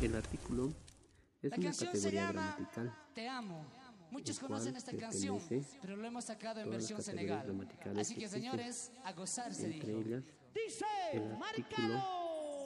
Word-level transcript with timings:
El 0.00 0.14
artículo 0.14 0.72
es 1.42 1.50
La 1.50 1.56
una 1.56 1.66
canción 1.66 1.90
se 1.90 1.96
categoría 1.96 2.26
llama 2.28 2.54
gramatical. 2.56 2.94
Te 3.14 3.28
amo. 3.28 3.64
Muchos 4.10 4.36
el 4.36 4.46
conocen 4.46 4.76
esta 4.76 4.96
canción, 4.96 5.40
pero 5.82 5.96
lo 5.96 6.06
hemos 6.06 6.24
sacado 6.24 6.60
en 6.60 6.70
versión 6.70 7.02
Senegal. 7.02 7.68
Así 7.98 8.14
que 8.14 8.28
señores, 8.28 8.92
a 9.04 9.12
gozarse 9.12 9.66
Entre 9.66 9.88
dijo. 9.88 10.00
ellas, 10.00 10.22
Dice, 10.54 10.84
el 11.12 11.32
artículo 11.32 12.02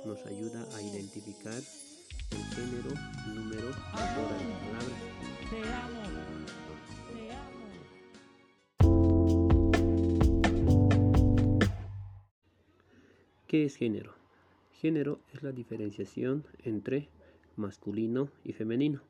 nos 0.04 0.24
ayuda 0.26 0.64
a 0.76 0.82
identificar 0.82 1.54
el 1.54 2.44
género 2.54 2.90
y 3.26 3.30
número 3.30 3.68
de 3.68 3.72
todas 3.72 4.42
las 4.46 4.58
palabras. 4.60 5.00
te 5.50 5.56
amo, 5.72 6.02
te 7.12 7.32
amo. 7.34 7.66
¿Qué 13.48 13.64
es 13.64 13.76
género? 13.76 14.14
Género 14.80 15.20
es 15.32 15.42
la 15.42 15.52
diferenciación 15.52 16.44
entre 16.64 17.08
masculino 17.56 18.28
y 18.44 18.52
femenino. 18.52 19.02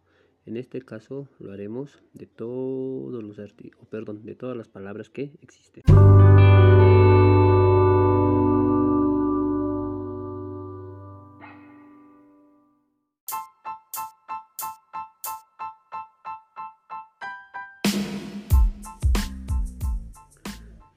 En 0.45 0.56
este 0.56 0.82
caso 0.82 1.28
lo 1.38 1.52
haremos 1.52 2.02
de 2.14 2.27
todos 2.27 3.23
los 3.23 3.38
o 3.38 3.84
perdón, 3.87 4.24
de 4.24 4.34
todas 4.34 4.56
las 4.56 4.68
palabras 4.68 5.09
que 5.09 5.38
existen. 5.41 5.84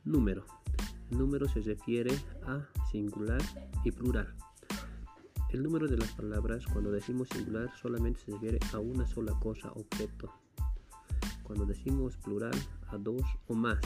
Número. 0.03 0.45
Número 1.11 1.47
se 1.47 1.61
refiere 1.61 2.11
a 2.47 2.67
singular 2.91 3.41
y 3.83 3.91
plural. 3.91 4.35
El 5.49 5.63
número 5.63 5.87
de 5.87 5.97
las 5.97 6.11
palabras, 6.11 6.65
cuando 6.65 6.91
decimos 6.91 7.29
singular, 7.29 7.69
solamente 7.81 8.19
se 8.19 8.31
refiere 8.31 8.59
a 8.73 8.79
una 8.79 9.07
sola 9.07 9.31
cosa, 9.39 9.71
objeto. 9.71 10.33
Cuando 11.43 11.65
decimos 11.65 12.17
plural, 12.17 12.55
a 12.87 12.97
dos 12.97 13.21
o 13.47 13.53
más. 13.53 13.79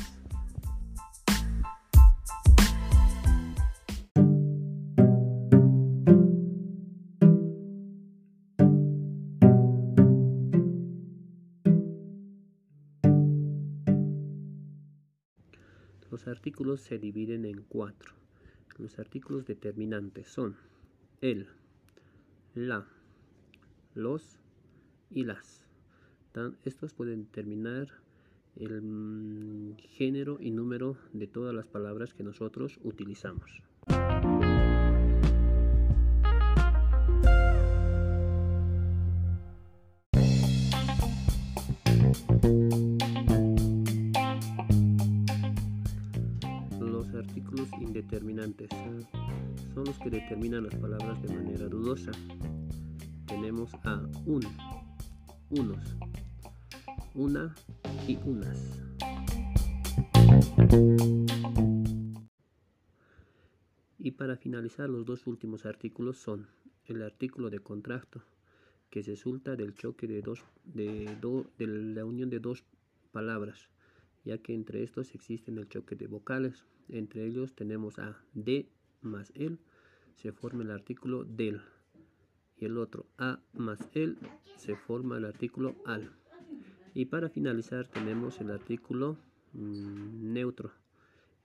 Los 16.09 16.27
artículos 16.27 16.81
se 16.81 16.97
dividen 16.97 17.45
en 17.45 17.61
cuatro. 17.61 18.15
Los 18.77 18.97
artículos 18.97 19.45
determinantes 19.45 20.27
son 20.27 20.55
el, 21.21 21.47
la, 22.55 22.85
los 23.95 24.39
y 25.11 25.23
las. 25.23 25.65
Estos 26.63 26.93
pueden 26.93 27.23
determinar 27.23 27.89
el 28.55 28.81
mm, 28.81 29.77
género 29.97 30.37
y 30.39 30.51
número 30.51 30.97
de 31.13 31.27
todas 31.27 31.53
las 31.53 31.67
palabras 31.67 32.13
que 32.13 32.23
nosotros 32.23 32.79
utilizamos. 32.83 33.61
Eh, 48.43 49.05
son 49.73 49.83
los 49.85 49.97
que 49.99 50.09
determinan 50.09 50.63
las 50.63 50.75
palabras 50.75 51.21
de 51.21 51.33
manera 51.33 51.67
dudosa. 51.67 52.11
Tenemos 53.25 53.73
a 53.83 54.01
un, 54.25 54.41
unos, 55.49 55.95
una 57.13 57.53
y 58.07 58.17
unas. 58.23 58.57
Y 63.97 64.11
para 64.11 64.37
finalizar, 64.37 64.89
los 64.89 65.05
dos 65.05 65.27
últimos 65.27 65.65
artículos 65.65 66.17
son 66.17 66.47
el 66.85 67.01
artículo 67.03 67.49
de 67.49 67.59
contrasto, 67.59 68.23
que 68.89 69.01
resulta 69.03 69.55
del 69.55 69.75
choque 69.75 70.07
de 70.07 70.21
dos, 70.21 70.43
de, 70.63 71.15
do- 71.21 71.45
de 71.57 71.67
la 71.67 72.05
unión 72.05 72.29
de 72.29 72.39
dos 72.39 72.63
palabras, 73.11 73.69
ya 74.25 74.37
que 74.37 74.53
entre 74.53 74.83
estos 74.83 75.15
existen 75.15 75.57
el 75.57 75.67
choque 75.67 75.95
de 75.95 76.07
vocales. 76.07 76.65
Entre 76.87 77.25
ellos 77.25 77.53
tenemos 77.53 77.99
a 77.99 78.21
de 78.33 78.67
más 79.01 79.31
el, 79.35 79.59
se 80.15 80.31
forma 80.31 80.63
el 80.63 80.71
artículo 80.71 81.23
del, 81.23 81.61
y 82.57 82.65
el 82.65 82.77
otro 82.77 83.05
a 83.17 83.39
más 83.53 83.79
el, 83.93 84.17
se 84.57 84.75
forma 84.75 85.17
el 85.17 85.25
artículo 85.25 85.75
al. 85.85 86.11
Y 86.93 87.05
para 87.05 87.29
finalizar 87.29 87.87
tenemos 87.87 88.41
el 88.41 88.51
artículo 88.51 89.17
mm, 89.53 90.33
neutro, 90.33 90.71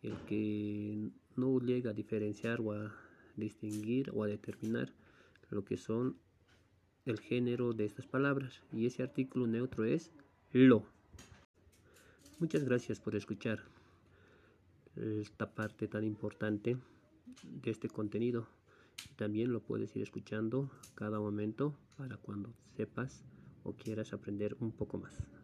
el 0.02 0.16
que 0.26 1.10
no 1.36 1.58
llega 1.60 1.90
a 1.90 1.94
diferenciar 1.94 2.60
o 2.60 2.72
a 2.72 2.94
distinguir 3.36 4.10
o 4.14 4.24
a 4.24 4.26
determinar 4.26 4.92
lo 5.50 5.64
que 5.64 5.76
son 5.76 6.16
el 7.04 7.20
género 7.20 7.72
de 7.72 7.84
estas 7.84 8.06
palabras. 8.06 8.62
Y 8.72 8.86
ese 8.86 9.02
artículo 9.02 9.46
neutro 9.46 9.84
es 9.84 10.10
lo. 10.52 10.86
Muchas 12.40 12.64
gracias 12.64 12.98
por 12.98 13.14
escuchar 13.14 13.60
esta 14.96 15.54
parte 15.54 15.86
tan 15.86 16.02
importante 16.02 16.76
de 17.42 17.70
este 17.70 17.88
contenido. 17.88 18.48
También 19.16 19.52
lo 19.52 19.60
puedes 19.60 19.94
ir 19.94 20.02
escuchando 20.02 20.68
cada 20.96 21.20
momento 21.20 21.78
para 21.96 22.16
cuando 22.16 22.52
sepas 22.76 23.24
o 23.62 23.74
quieras 23.74 24.12
aprender 24.12 24.56
un 24.58 24.72
poco 24.72 24.98
más. 24.98 25.34